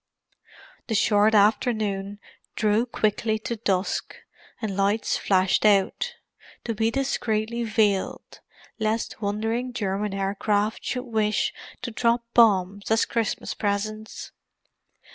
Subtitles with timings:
[0.87, 2.19] The short afternoon
[2.55, 4.15] drew quickly to dusk,
[4.59, 8.39] and lights flashed out—to be discreetly veiled,
[8.79, 11.53] lest wandering German aircraft should wish
[11.83, 14.31] to drop bombs as Christmas presents.